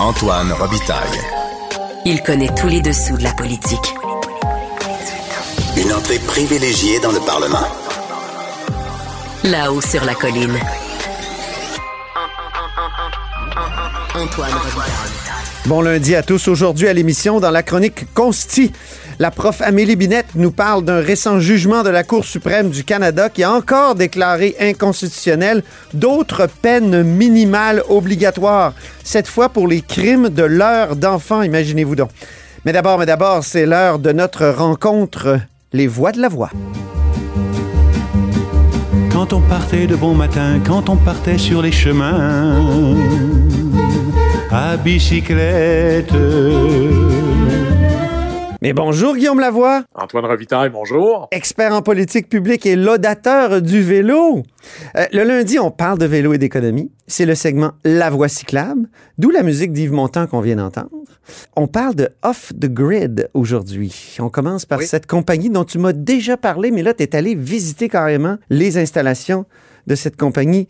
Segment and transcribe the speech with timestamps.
[0.00, 1.20] Antoine Robitaille.
[2.04, 3.94] Il connaît tous les dessous de la politique.
[5.76, 7.66] Une entrée privilégiée dans le Parlement.
[9.44, 10.58] Là-haut sur la colline.
[14.14, 15.14] Antoine Robitaille.
[15.66, 16.48] Bon lundi à tous.
[16.48, 18.72] Aujourd'hui à l'émission, dans la chronique Consti,
[19.18, 23.28] la prof Amélie Binette nous parle d'un récent jugement de la Cour suprême du Canada
[23.28, 30.42] qui a encore déclaré inconstitutionnel d'autres peines minimales obligatoires, cette fois pour les crimes de
[30.42, 32.10] l'heure d'enfant, imaginez-vous donc.
[32.64, 35.38] Mais d'abord, mais d'abord, c'est l'heure de notre rencontre,
[35.72, 36.50] les voix de la voix.
[39.12, 42.96] Quand on partait de bon matin, quand on partait sur les chemins,
[44.50, 46.12] à bicyclette.
[48.64, 51.28] Mais bonjour Guillaume Lavoie, Antoine Revitaille, bonjour.
[51.32, 54.42] expert en politique publique et laudateur du vélo.
[54.96, 56.90] Euh, le lundi, on parle de vélo et d'économie.
[57.06, 58.88] C'est le segment La Voix cyclable,
[59.18, 60.88] d'où la musique d'Yves Montand qu'on vient d'entendre.
[61.56, 64.16] On parle de Off the Grid aujourd'hui.
[64.18, 64.86] On commence par Oui.
[64.86, 68.78] cette compagnie dont tu m'as déjà parlé, mais là, tu es allé visiter carrément les
[68.78, 69.44] installations
[69.86, 70.68] de cette compagnie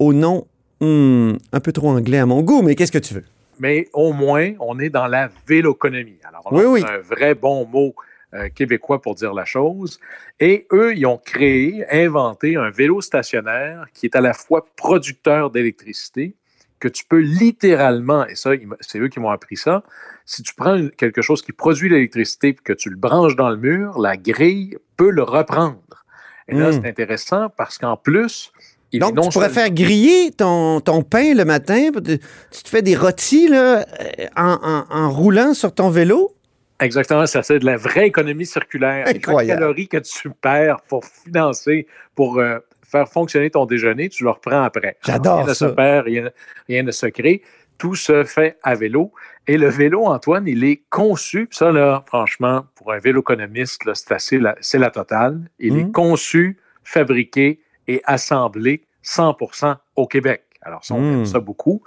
[0.00, 0.48] au nom
[0.80, 3.24] hmm, un peu trop anglais à mon goût, mais qu'est-ce que tu veux?
[3.58, 6.18] Mais au moins, on est dans la véloconomie.
[6.24, 7.94] Alors, Oui, c'est un vrai bon mot
[8.34, 9.98] euh, québécois pour dire la chose.
[10.40, 15.50] Et eux, ils ont créé, inventé un vélo stationnaire qui est à la fois producteur
[15.50, 16.34] d'électricité,
[16.78, 19.82] que tu peux littéralement, et ça, c'est eux qui m'ont appris ça,
[20.26, 23.56] si tu prends quelque chose qui produit l'électricité et que tu le branches dans le
[23.56, 26.04] mur, la grille peut le reprendre.
[26.48, 26.72] Et là, Mm.
[26.72, 28.52] c'est intéressant parce qu'en plus,
[28.92, 31.90] il Donc, tu pourrais faire griller ton, ton pain le matin.
[31.92, 36.32] Tu te fais des rôtis là, euh, en, en- en roulant sur ton vélo?
[36.78, 39.06] Exactement, ça c'est de la vraie économie circulaire.
[39.08, 39.60] Incroyable.
[39.60, 44.62] calorie que tu perds pour financer, pour euh, faire fonctionner ton déjeuner, tu le reprends
[44.62, 44.96] après.
[45.04, 46.30] J'adore Rien ne se perd, rien,
[46.68, 47.42] rien ne se crée.
[47.78, 49.12] Tout se fait à vélo.
[49.48, 54.38] Et le vélo, Antoine, il est conçu, ça, là, franchement, pour un véloconomiste, c'est assez
[54.38, 55.40] la, c'est la totale.
[55.58, 60.42] Il est conçu, fabriqué et assemblé 100% au Québec.
[60.62, 61.82] Alors, ça, on aime ça beaucoup.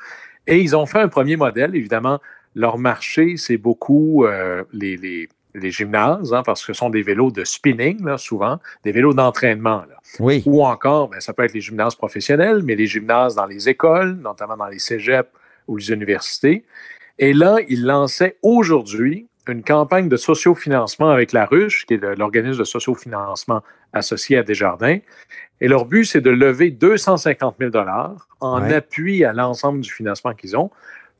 [0.47, 2.19] Et ils ont fait un premier modèle, évidemment.
[2.55, 7.01] Leur marché, c'est beaucoup euh, les, les- les gymnases, hein, parce que ce sont des
[7.01, 9.83] vélos de spinning, là, souvent, des vélos d'entraînement.
[10.19, 10.43] Oui.
[10.45, 14.13] Ou encore, ben, ça peut être les gymnases professionnels, mais les gymnases dans les écoles,
[14.21, 15.27] notamment dans les cégeps
[15.67, 16.65] ou les universités.
[17.17, 22.59] Et là, ils lançaient aujourd'hui une campagne de sociofinancement avec la Ruche, qui est l'organisme
[22.59, 23.63] de sociofinancement
[23.93, 24.99] associé à Desjardins.
[25.61, 27.71] Et leur but, c'est de lever 250 000
[28.39, 28.73] en Ouais.
[28.73, 30.71] appui à l'ensemble du financement qu'ils ont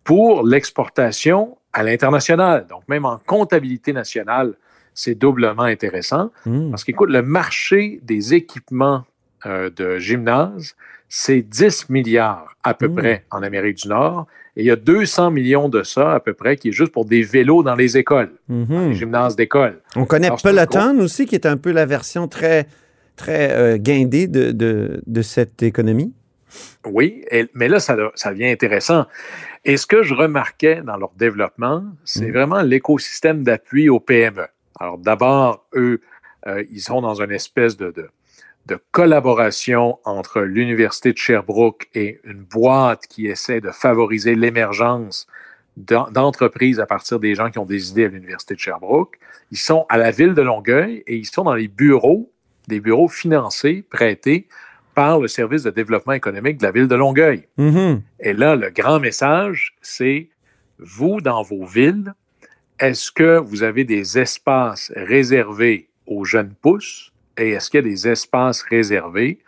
[0.04, 2.66] pour l'exportation à l'international.
[2.68, 4.54] Donc, même en comptabilité nationale,
[4.94, 6.32] c'est doublement intéressant.
[6.46, 6.72] Mm.
[6.72, 9.04] Parce qu'écoute, le marché des équipements
[9.46, 10.76] euh, de gymnase,
[11.08, 12.96] c'est 10 milliards à peu Mm.
[12.96, 14.28] près en Amérique du Nord.
[14.56, 17.06] Et il y a 200 millions de ça à peu près qui est juste pour
[17.06, 18.90] des vélos dans les écoles, Mhm.
[18.90, 19.80] les gymnases d'école.
[19.96, 22.68] On connaît Alors, Peloton aussi, qui est un peu la version très,
[23.16, 26.14] très euh, guindée de, de, de cette économie.
[26.86, 29.06] Oui, et- mais là, ça, ça devient intéressant.
[29.66, 32.34] Et ce que je remarquais dans leur développement, c'est Mm.
[32.34, 34.48] vraiment l'écosystème d'appui aux PME.
[34.80, 36.02] Alors d'abord, eux,
[36.48, 38.10] euh, ils sont dans une espèce de, de,
[38.66, 45.28] de collaboration entre l'Université de Sherbrooke et une boîte qui essaie de favoriser l'émergence
[45.78, 49.18] d'en- d'entreprises à partir des gens qui ont des idées à l'Université de Sherbrooke.
[49.52, 52.32] Ils sont à la ville de Longueuil et ils sont dans les bureaux,
[52.68, 54.48] des bureaux financés, prêtés
[54.94, 57.48] par le service de développement économique de la ville de Longueuil.
[57.58, 58.02] Mhm.
[58.20, 60.30] Et là, le grand message, c'est
[60.78, 62.14] vous, dans vos villes,
[62.80, 67.90] est-ce que vous avez des espaces réservés aux jeunes pousses et est-ce qu'il y a
[67.90, 69.40] des espaces réservés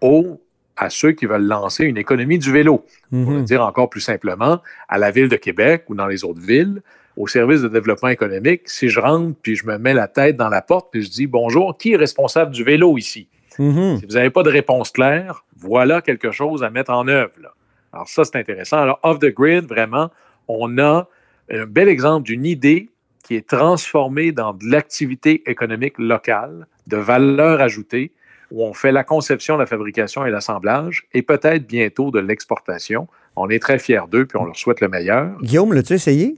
[0.00, 0.40] aux,
[0.76, 2.84] à ceux qui veulent lancer une économie du vélo?
[3.10, 3.44] Pour le Mhm.
[3.44, 6.82] dire encore plus simplement, à la ville de Québec ou dans les autres villes,
[7.16, 10.48] au service de développement économique, si je rentre puis je me mets la tête dans
[10.48, 13.28] la porte puis je dis bonjour, qui est responsable du vélo ici?
[13.58, 13.98] Mhm.
[13.98, 17.32] Si vous n'avez pas de réponse claire, voilà quelque chose à mettre en œuvre.
[17.42, 17.52] là.
[17.92, 18.78] Alors ça, c'est intéressant.
[18.78, 20.10] Alors, off the grid, vraiment,
[20.48, 21.06] on a
[21.50, 22.88] un bel exemple d'une idée
[23.22, 28.12] qui est transformée dans de l'activité économique locale, de valeur ajoutée,
[28.50, 33.08] où on fait la conception, la fabrication et l'assemblage, et peut-être bientôt de l'exportation.
[33.34, 35.38] On est très fiers d'eux, puis on leur souhaite le meilleur.
[35.40, 36.34] Guillaume, l'as-tu essayé?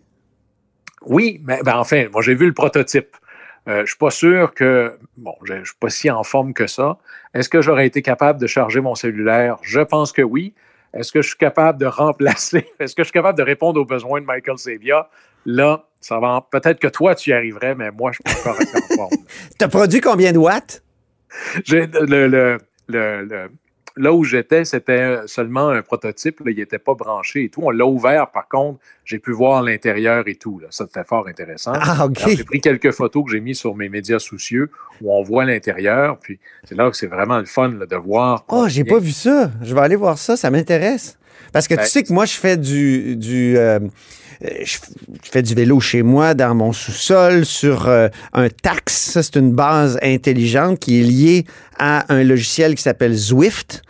[1.07, 3.17] Oui, mais ben, enfin, moi j'ai vu le prototype.
[3.67, 6.53] Euh, je ne suis pas sûr que, bon, je ne suis pas si en forme
[6.53, 6.99] que ça.
[7.33, 9.57] Est-ce que j'aurais été capable de charger mon cellulaire?
[9.63, 10.55] Je pense que oui.
[10.95, 12.67] Est-ce que je suis capable de remplacer?
[12.79, 15.09] Est-ce que je suis capable de répondre aux besoins de Michael Savia?
[15.47, 16.47] Là, ça va.
[16.51, 19.25] Peut-être que toi, tu y arriverais, mais moi, je ne suis pas encore en forme.
[19.59, 20.83] T'as produit combien de watts?
[21.65, 22.59] J'ai le, le,
[22.89, 23.51] le, le-
[23.97, 26.43] là où j'étais, c'était seulement un prototype.
[26.47, 27.61] il n'était pas branché et tout.
[27.63, 30.59] On l'a ouvert, par contre, j'ai pu voir l'intérieur et tout.
[30.59, 30.69] Là.
[30.71, 31.73] Ça, c'était fort intéressant.
[31.75, 32.09] Ah.
[32.27, 34.71] J'ai pris quelques photos que j'ai mises sur mes médias soucieux
[35.01, 36.19] où on voit l'intérieur.
[36.19, 38.45] Puis c'est là que c'est vraiment le fun là, de voir.
[38.49, 39.51] Oh, j'ai pas vu ça.
[39.63, 40.37] Je vais aller voir ça.
[40.37, 41.19] Ça m'intéresse.
[41.55, 43.15] Parce que tu sais que moi, je fais du.
[43.17, 43.79] du euh,
[44.43, 44.79] je
[45.23, 48.93] fais du vélo chez moi, dans mon sous-sol, sur euh, un tax.
[48.93, 51.45] Ça, c'est une base intelligente qui est liée
[51.79, 53.83] à un logiciel qui s'appelle Zwift.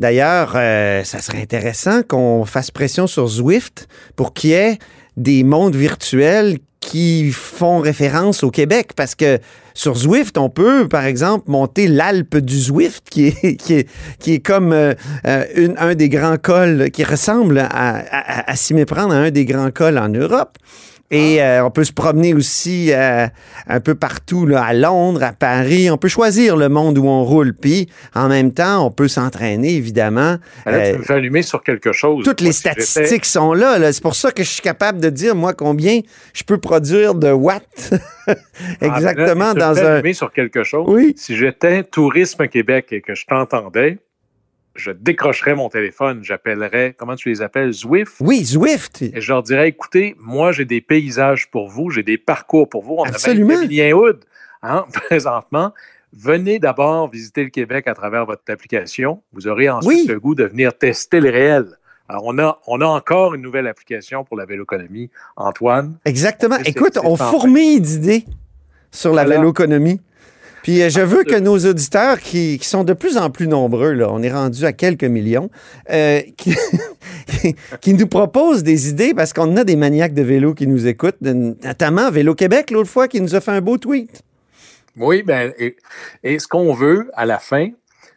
[0.00, 3.86] D'ailleurs, euh, ça serait intéressant qu'on fasse pression sur Zwift
[4.16, 4.78] pour qu'il y ait
[5.16, 9.38] des mondes virtuels qui font référence au Québec parce que
[9.74, 14.94] sur Zwift, on peut, par exemple, monter l'Alpe du Zwift, qui est, comme euh,
[15.26, 19.44] euh, un des grands cols, qui ressemble à, à- à s'y méprendre à un des
[19.44, 20.56] grands cols en Europe.
[21.10, 23.26] Et euh, on peut se promener aussi euh,
[23.68, 25.88] un peu partout, là, à Londres, à Paris.
[25.90, 27.54] On peut choisir le monde où on roule.
[27.54, 30.36] Puis, en même temps, on peut s'entraîner, évidemment.
[30.64, 32.24] Ben là, Euh, tu me fais allumer sur quelque chose.
[32.24, 33.78] toutes Moi, les si statistiques sont là.
[33.78, 33.92] là.
[33.92, 36.00] C'est pour ça que je suis capable de dire, moi, combien
[36.32, 37.92] je peux produire de watts
[38.80, 39.92] exactement Ah, ben là, tu me dans un...
[39.94, 40.86] allumer sur quelque chose.
[40.88, 41.14] Oui.
[41.16, 43.98] Si j'étais Tourisme Québec et que je t'entendais,
[44.76, 49.02] je décrocherais mon téléphone, j'appellerais, comment tu les appelles, Zwift, Oui, Zwift.
[49.02, 52.82] et je leur dirais, écoutez, moi, j'ai des paysages pour vous, j'ai des parcours pour
[52.82, 52.94] vous.
[52.98, 53.58] On Absolument.
[53.58, 54.24] a Lien Hood,
[54.62, 55.72] hein, présentement.
[56.12, 59.22] Venez d'abord visiter le Québec à travers votre application.
[59.32, 60.06] Vous aurez ensuite Oui.
[60.08, 61.66] le goût de venir tester le réel.
[62.08, 65.10] Alors, on a, on a encore une nouvelle application pour la véloconomie.
[65.36, 66.56] Antoine, Exactement.
[66.64, 68.24] Écoute, on fourmille d'idées
[68.92, 69.40] sur la Voilà.
[69.40, 70.00] véloconomie.
[70.66, 74.08] Puis euh, je veux que nos auditeurs, qui, sont de plus en plus nombreux, là,
[74.10, 75.48] on est rendu à quelques millions,
[75.90, 80.88] euh, qui, nous proposent des idées parce qu'on a des maniaques de vélo qui nous
[80.88, 84.22] écoutent, notamment Vélo Québec, l'autre fois, qui nous a fait un beau tweet.
[84.96, 85.52] Oui, ben,
[86.24, 87.68] et, ce qu'on veut à la fin,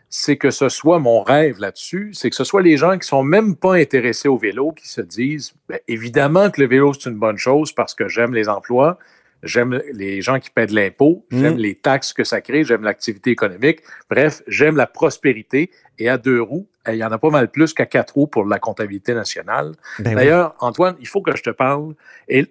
[0.09, 3.21] c'est que ce soit mon rêve là-dessus, c'est que ce soit les gens qui sont
[3.21, 7.19] même pas intéressés au vélo qui se disent, ben, évidemment que le vélo c'est une
[7.19, 8.97] bonne chose parce que j'aime les emplois,
[9.43, 11.39] j'aime les gens qui paient de l'impôt, Mm.
[11.41, 15.71] j'aime les taxes que ça crée, j'aime l'activité économique, bref, j'aime la prospérité.
[16.01, 18.27] Et à deux roues, eh, il y en a pas mal plus qu'à quatre roues
[18.27, 19.73] pour la comptabilité nationale.
[19.99, 20.15] Ben oui.
[20.15, 21.93] D'ailleurs, Antoine, il faut que je te parle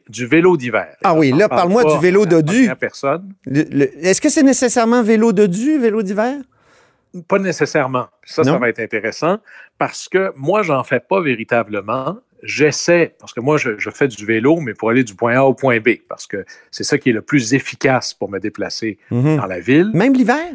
[0.09, 0.95] du vélo d'hiver.
[1.03, 2.69] Ah oui, là, parle parle-moi du vélo dodu.
[2.79, 3.33] personne.
[3.51, 6.37] Est-ce que c'est nécessairement vélo de du, vélo d'hiver?
[7.27, 8.09] Pas nécessairement.
[8.23, 8.53] Ça, Non?
[8.53, 9.39] ça va être intéressant
[9.79, 12.19] parce que moi, j'en fais pas véritablement.
[12.43, 15.43] J'essaie, parce que moi, je, je fais du vélo, mais pour aller du point A
[15.45, 18.99] au point B, parce que c'est ça qui est le plus efficace pour me déplacer
[19.11, 19.37] Mhm.
[19.37, 19.91] dans la ville.
[19.95, 20.47] Même l'hiver?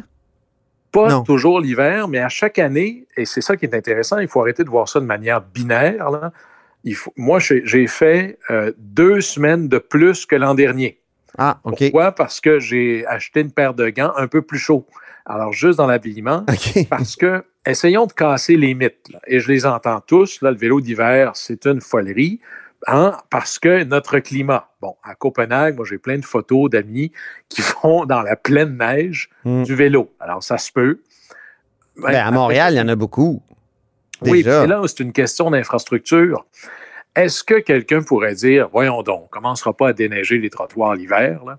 [0.92, 1.22] Pas Non.
[1.24, 4.64] toujours l'hiver, mais à chaque année, et c'est ça qui est intéressant, il faut arrêter
[4.64, 6.10] de voir ça de manière binaire.
[6.10, 6.32] là.
[6.84, 11.00] Il faut, moi, j'ai j'ai fait euh, deux semaines de plus que l'an dernier.
[11.38, 11.78] Ah, OK.
[11.78, 12.12] Pourquoi?
[12.12, 14.86] Parce que j'ai acheté une paire de gants un peu plus chauds.
[15.26, 16.44] Alors, juste dans l'habillement,
[16.90, 19.08] parce que essayons de casser les mythes.
[19.12, 19.20] là.
[19.26, 20.40] Et je les entends tous.
[20.42, 22.40] Là, le vélo d'hiver, c'est une folerie.
[22.86, 24.68] hein, parce que notre climat.
[24.82, 27.12] Bon, à Copenhague, moi, j'ai plein de photos d'amis
[27.48, 29.62] qui font dans la pleine neige Mm.
[29.62, 30.10] du vélo.
[30.20, 31.00] Alors, ça se peut.
[31.96, 33.42] Ben, à Montréal, il y en a beaucoup.
[34.22, 36.44] Oui, puis là, c'est une question d'infrastructure.
[37.16, 40.94] Est-ce que quelqu'un pourrait dire, voyons donc, on ne commencera pas à déneiger les trottoirs
[40.94, 41.44] l'hiver?
[41.44, 41.58] là?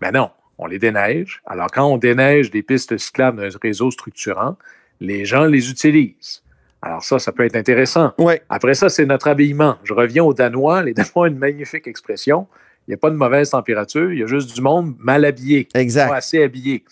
[0.00, 1.42] Ben non, on les déneige.
[1.46, 4.56] Alors, quand on déneige des pistes cyclables d'un réseau structurant,
[5.00, 6.42] les gens les utilisent.
[6.82, 8.12] Alors ça, ça peut être intéressant.
[8.18, 8.34] Oui.
[8.48, 9.76] Après ça, c'est notre habillement.
[9.84, 10.82] Je reviens aux Danois.
[10.82, 12.46] Les Danois ont une magnifique expression.
[12.86, 15.68] Il n'y a pas de mauvaise température, il y a juste du monde mal habillé
[15.72, 16.12] pas Exact.
[16.12, 16.84] assez habillé.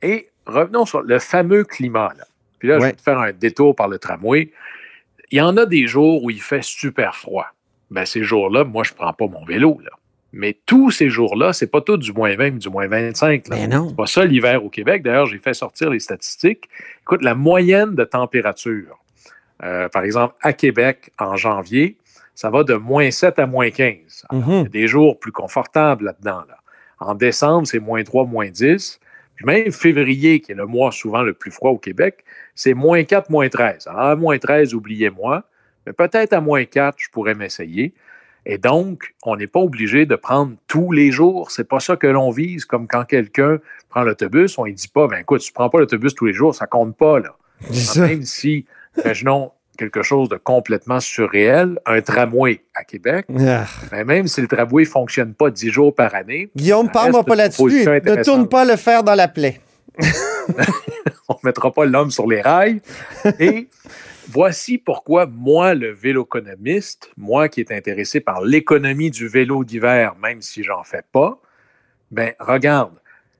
[0.00, 2.12] Et revenons sur le fameux climat.
[2.16, 2.24] Là.
[2.58, 2.90] Puis là, je Ouais.
[2.90, 4.50] vais te faire un détour par le tramway.
[5.30, 7.46] Il y en a des jours où il fait super froid.
[7.90, 9.80] Ben, ces jours-là, moi, je ne prends pas mon vélo.
[9.82, 9.90] Là.
[10.32, 13.48] Mais tous ces jours-là, c'est pas tout du moins 20 du moins 25.
[13.48, 13.56] Là.
[13.56, 13.88] Mais non.
[13.88, 15.02] C'est pas ça l'hiver au Québec.
[15.02, 16.68] D'ailleurs, j'ai fait sortir les statistiques.
[17.02, 18.98] Écoute, la moyenne de température,
[19.62, 21.96] euh, par exemple, à Québec, en janvier,
[22.34, 24.24] ça va de moins 7 à moins 15.
[24.28, 24.54] Alors, Mhm.
[24.54, 26.44] Il y a des jours plus confortables là-dedans.
[26.48, 26.58] Là.
[27.00, 29.00] En décembre, c'est moins 3, moins 10.
[29.38, 32.24] Puis même février, qui est le mois souvent le plus froid au Québec,
[32.56, 33.86] c'est moins 4, moins 13.
[33.86, 35.44] Alors, à moins 13, oubliez-moi.
[35.86, 37.94] Mais peut-être à moins 4, je pourrais m'essayer.
[38.46, 41.52] Et donc, on n'est pas obligé de prendre tous les jours.
[41.52, 42.64] C'est pas ça que l'on vise.
[42.64, 46.16] Comme quand quelqu'un prend l'autobus, on ne dit pas, ben écoute, tu prends pas l'autobus
[46.16, 47.20] tous les jours, ça compte pas.
[47.20, 47.36] Là.
[47.96, 48.66] Même si,
[48.96, 53.64] imaginons quelque chose de complètement surréel, un tramway à Québec, Ah.
[54.04, 57.86] même si le tramway ne fonctionne pas 10 jours par année, Guillaume, parle-moi pas là-dessus.
[57.86, 59.60] Ne tourne pas le fer dans la plaie.
[61.28, 62.80] on ne mettra pas l'homme sur les rails.
[63.38, 63.68] Et
[64.28, 70.42] voici pourquoi moi, le véloconomiste, moi qui est intéressé par l'économie du vélo d'hiver, même
[70.42, 71.40] si j'en fais pas,
[72.10, 72.94] ben regarde,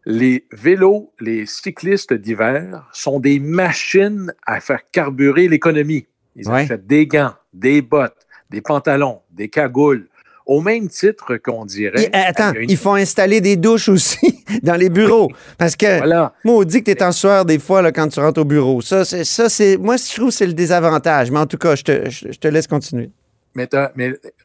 [0.05, 6.07] les vélos, les cyclistes d'hiver sont des machines à faire carburer l'économie.
[6.39, 6.63] Ils Ouais.
[6.63, 8.17] achètent des gants, des bottes,
[8.49, 10.09] des pantalons, des cagoules,
[10.47, 12.05] au même titre qu'on dirait.
[12.05, 15.29] Et, attends, une- ils font installer des douches aussi dans les bureaux.
[15.59, 16.33] Parce que, Voilà.
[16.45, 18.45] moi, on dit que tu es en sueur des fois là, quand tu rentres au
[18.47, 18.81] bureau.
[18.81, 21.31] Ça, c'est, ça, c'est, moi, je trouve que c'est le désavantage.
[21.31, 23.11] Mais en tout cas, je te, je, je te laisse continuer.
[23.55, 23.69] Mais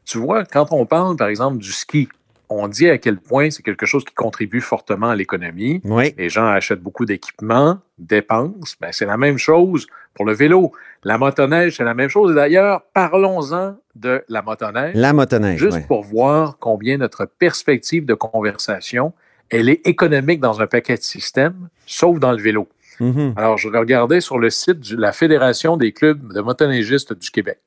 [0.04, 2.08] tu vois, quand on parle, par exemple, du ski,
[2.54, 5.80] on dit à quel point c'est quelque chose qui contribue fortement à l'économie.
[5.84, 6.14] Oui.
[6.18, 8.76] Les gens achètent beaucoup d'équipements, dépensent.
[8.80, 10.72] Ben, c'est la même chose pour le vélo.
[11.02, 12.32] La motoneige, c'est la même chose.
[12.32, 15.58] Et d'ailleurs, parlons-en de la motoneige, La motoneige.
[15.58, 19.12] juste pour voir combien notre perspective de conversation,
[19.50, 22.68] elle est économique dans un paquet de systèmes, sauf dans le vélo.
[23.00, 23.34] Mhm.
[23.36, 27.58] Alors, je regardais sur le site de la Fédération des clubs de motoneigistes du Québec.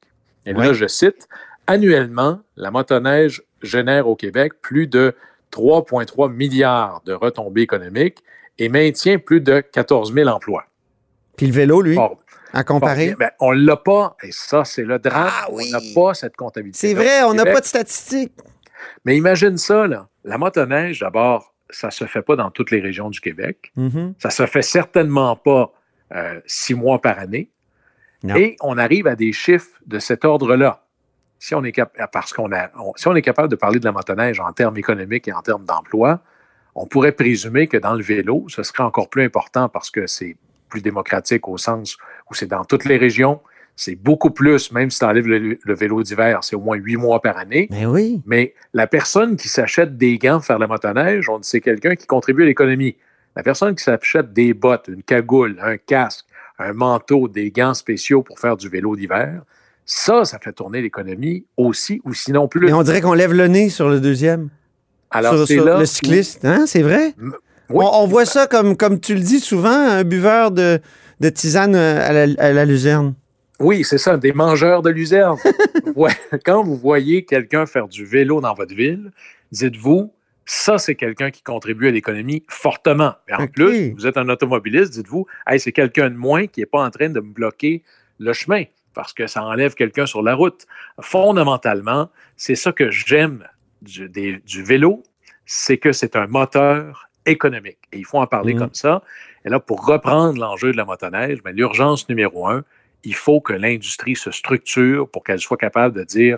[0.45, 1.27] Et là, je cite,
[1.67, 5.15] annuellement, la motoneige génère au Québec plus de
[5.51, 8.23] 3,3 milliards de retombées économiques
[8.59, 10.65] et maintient plus de 14 000 emplois.
[11.35, 11.97] Puis le vélo, lui,
[12.53, 13.15] à comparer?
[13.17, 15.29] ben, on l'a pas, et ça, c'est le drame.
[15.31, 15.65] Ah oui.
[15.69, 16.79] On n'a pas cette comptabilité.
[16.79, 18.33] c'est vrai, on n'a pas de statistiques.
[19.05, 20.07] Mais imagine ça, là.
[20.23, 23.71] La motoneige, d'abord, ça se fait pas dans toutes les régions du Québec.
[23.75, 24.15] Mhm.
[24.19, 25.71] Ça se fait certainement pas
[26.15, 27.51] euh, six mois par année.
[28.23, 28.35] Non.
[28.35, 30.86] Et on arrive à des chiffres de cet ordre-là.
[31.39, 33.85] Si on est cap- parce qu'on a, on- si on est capable de parler de
[33.85, 36.19] la motoneige en termes économiques et en termes d'emploi,
[36.75, 40.35] on pourrait présumer que dans le vélo, ce serait encore plus important parce que c'est
[40.69, 41.97] plus démocratique au sens
[42.29, 43.39] où c'est dans toutes les régions.
[43.75, 46.97] C'est beaucoup plus, même si tu enlèves le, le vélo d'hiver, c'est au moins huit
[46.97, 47.67] mois par année.
[47.69, 48.21] Mais oui.
[48.25, 51.95] Mais la personne qui s'achète des gants pour faire la motoneige, on dit c'est quelqu'un
[51.95, 52.95] qui contribue à l'économie.
[53.35, 56.25] La personne qui s'achète des bottes, une cagoule, un casque,
[56.57, 59.43] un manteau, des gants spéciaux pour faire du vélo d'hiver,
[59.87, 62.67] ça, ça fait tourner l'économie aussi ou sinon plus.
[62.67, 64.49] Mais on dirait qu'on lève le nez sur le deuxième.
[65.09, 66.43] Alors, sur, c'est sur là le cycliste.
[66.43, 67.13] Hein, c'est vrai?
[67.17, 67.31] Oui.
[67.69, 70.81] on, on voit ça comme, comme tu le dis souvent, un buveur de,
[71.21, 73.15] de tisane euh, à la, à la luzerne.
[73.61, 75.37] Oui, c'est ça, des mangeurs de luzerne.
[75.95, 76.11] ouais.
[76.45, 79.11] Quand vous voyez quelqu'un faire du vélo dans votre ville,
[79.53, 80.11] dites-vous,
[80.45, 83.13] ça, c'est quelqu'un qui contribue à l'économie fortement.
[83.29, 86.65] Et en plus, vous êtes un automobiliste, dites-vous, hey, c'est quelqu'un de moins qui n'est
[86.65, 87.83] pas en train de me bloquer
[88.19, 88.63] le chemin
[88.97, 90.65] parce que ça enlève quelqu'un sur la route.
[91.01, 93.47] Fondamentalement, c'est ça que j'aime
[93.83, 95.03] du, des- du vélo,
[95.45, 97.77] c'est que c'est un moteur économique.
[97.91, 98.59] Et il faut en parler Mhm.
[98.59, 99.03] comme ça.
[99.45, 102.63] Et là, pour reprendre l'enjeu de la motoneige, ben, l'urgence numéro un,
[103.03, 106.37] il faut que l'industrie se structure pour qu'elle soit capable de dire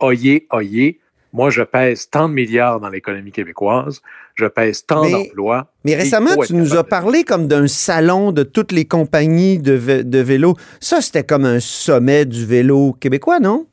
[0.00, 0.98] Oyez, oyez,
[1.32, 4.00] moi, je pèse tant de milliards dans l'économie québécoise,
[4.34, 5.70] je pèse tant Mais- d'emplois.
[5.84, 9.76] Mais récemment, tu nous as de- parlé comme d'un salon de toutes les compagnies de,
[9.78, 10.54] vé- de vélo.
[10.80, 13.66] Ça, c'était comme un sommet du vélo québécois, non?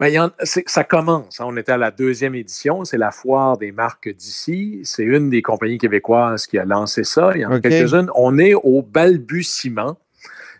[0.00, 1.40] Ben, il y en- c'est- ça commence.
[1.40, 1.44] hein.
[1.48, 2.84] On était à la deuxième édition.
[2.84, 4.80] C'est la foire des marques d'ici.
[4.84, 7.32] C'est une des compagnies québécoises qui a lancé ça.
[7.34, 8.08] Il y en a quelques-unes.
[8.14, 9.98] On est au balbutiement.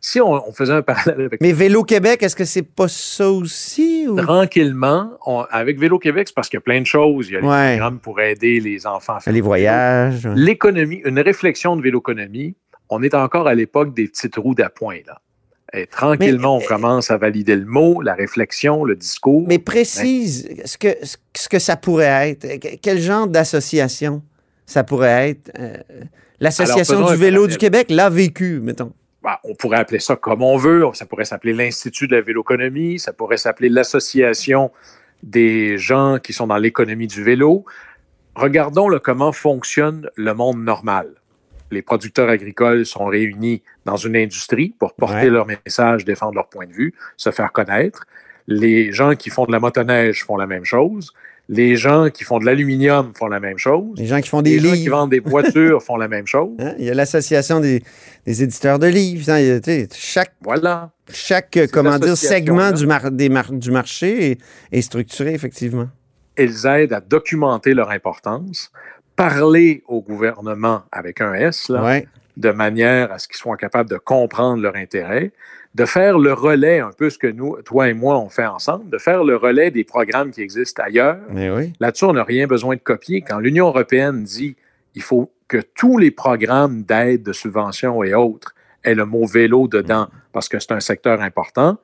[0.00, 3.30] Si on, on faisait un parallèle avec Mais Vélo Québec, est-ce que c'est pas ça
[3.30, 4.06] aussi?
[4.08, 7.28] ou- tranquillement, on- avec Vélo Québec, c'est parce qu'il y a plein de choses.
[7.28, 7.76] Il y a les Ouais.
[7.76, 10.24] programmes pour aider les enfants à faire Les voyages.
[10.26, 10.32] ouais.
[10.36, 12.54] L'économie, une réflexion de véloconomie,
[12.90, 14.98] on est encore à l'époque des petites roues d'appoint.
[15.06, 15.20] Là.
[15.74, 19.44] Et tranquillement, Mais, on commence à valider le mot, la réflexion, le discours.
[19.46, 20.88] Mais précise ce que,
[21.34, 22.58] ce que ça pourrait être.
[22.58, 24.22] Que- Quel genre d'association
[24.64, 25.50] ça pourrait être?
[25.58, 25.76] Euh,
[26.40, 28.92] L'association du vélo du Québec l'a vécu, mettons.
[29.28, 30.86] Bah, on pourrait appeler ça comme on veut.
[30.94, 32.98] Ça pourrait s'appeler l'Institut de la véloconomie.
[32.98, 34.70] Ça pourrait s'appeler l'Association
[35.22, 37.66] des gens qui sont dans l'économie du vélo.
[38.34, 41.08] Regardons là, comment fonctionne le monde normal.
[41.70, 45.28] Les producteurs agricoles sont réunis dans une industrie pour porter Ouais.
[45.28, 48.06] leur message, défendre leur point de vue, se faire connaître.
[48.46, 51.12] Les gens qui font de la motoneige font la même chose.
[51.50, 53.96] Les gens qui font de l'aluminium font la même chose.
[53.98, 54.96] Les gens qui font des Les gens qui livres.
[54.98, 56.50] vendent des voitures font la même chose.
[56.58, 57.82] hein, Il y a l'association des,
[58.26, 59.30] des éditeurs de livres.
[59.30, 60.90] hein, il y a, tu sais, chaque, Voilà.
[61.10, 64.40] chaque comment dire, segment du, mar- des mar- du marché est,
[64.72, 65.88] est structuré, effectivement.
[66.36, 68.70] elles aident à documenter leur importance,
[69.16, 72.06] parler au gouvernement avec un S, là, Ouais.
[72.36, 75.32] de manière à ce qu'ils soient capables de comprendre leur intérêt,
[75.78, 78.90] de faire le relais, un peu ce que nous, toi et moi, on fait ensemble,
[78.90, 81.18] de faire le relais des programmes qui existent ailleurs.
[81.30, 81.72] Mais oui.
[81.78, 83.22] Là-dessus, on n'a rien besoin de copier.
[83.22, 84.56] Quand l'Union européenne dit
[84.96, 89.68] il faut que tous les programmes d'aide, de subvention et autres aient le mot vélo
[89.68, 91.78] dedans parce que c'est un secteur important,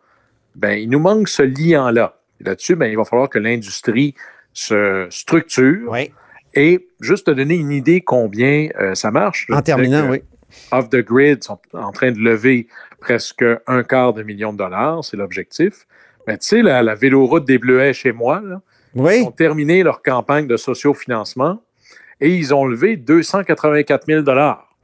[0.56, 2.18] ben, il nous manque ce lien-là.
[2.40, 4.14] Là-dessus, ben, il va falloir que l'industrie
[4.52, 5.90] se structure.
[5.90, 6.10] Oui.
[6.54, 9.46] Et juste te donner une idée combien euh, ça marche.
[9.50, 10.22] En terminant, oui.
[10.72, 12.68] Off the Grid sont en train de lever
[13.04, 15.86] presque un quart de million de dollars, c'est l'objectif.
[16.26, 18.62] Mais tu sais, la, la véloroute des Bleuets chez moi, là,
[18.94, 19.22] Oui.
[19.26, 21.60] ont terminé leur campagne de sociofinancement
[22.20, 24.24] et ils ont levé 284 000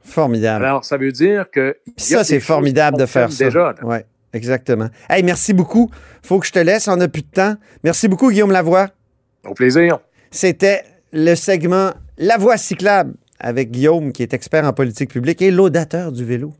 [0.03, 0.65] Formidable.
[0.65, 1.75] Alors, ça veut dire que.
[1.97, 3.45] Ça, c'est formidable de faire ça.
[3.45, 3.97] Déjà, oui,
[4.33, 4.89] exactement.
[5.09, 5.89] Hey, merci beaucoup.
[6.23, 7.55] faut que je te laisse, on n'a plus de temps.
[7.83, 8.89] Merci beaucoup, Guillaume Lavoie.
[9.43, 9.99] Au plaisir.
[10.29, 15.49] C'était le segment La Voie cyclable avec Guillaume, qui est expert en politique publique et
[15.49, 16.53] laudateur du vélo.